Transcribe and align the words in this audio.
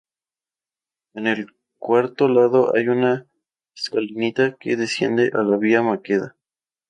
En 1.13 1.27
el 1.27 1.51
cuarto 1.77 2.27
lado 2.27 2.73
hay 2.75 2.87
una 2.87 3.27
escalinata 3.75 4.55
que 4.59 4.75
desciende 4.75 5.29
a 5.31 5.43
la 5.43 5.57
Via 5.57 5.83
Maqueda. 5.83 6.35